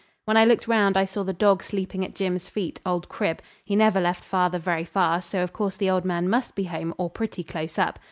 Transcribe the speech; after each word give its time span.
When 0.25 0.35
I 0.35 0.45
looked 0.45 0.67
round 0.67 0.97
I 0.97 1.05
saw 1.05 1.21
the 1.21 1.31
dog 1.31 1.61
sleeping 1.61 2.03
at 2.03 2.15
Jim's 2.15 2.49
feet, 2.49 2.79
old 2.83 3.07
Crib. 3.07 3.39
He 3.63 3.75
never 3.75 4.01
left 4.01 4.23
father 4.23 4.57
very 4.57 4.83
far, 4.83 5.21
so 5.21 5.43
of 5.43 5.53
course 5.53 5.75
the 5.75 5.91
old 5.91 6.05
man 6.05 6.27
must 6.27 6.55
be 6.55 6.63
home, 6.63 6.95
or 6.97 7.07
pretty 7.11 7.43
close 7.43 7.77
up. 7.77 7.99